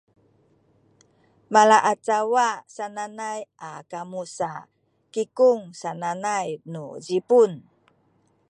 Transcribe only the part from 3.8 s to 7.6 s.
kamu sa “kikung” sananay nu Zipun